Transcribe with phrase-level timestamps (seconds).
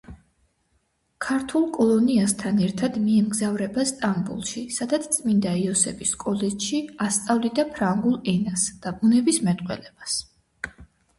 [1.25, 10.17] ქართულ კოლონიასთან ერთად მიემგზავრება სტამბოლში, სადაც წმინდა იოსების კოლეჯში ასწავლიდა ფრანგულ ენასა და ბუნებისმეტყველებას.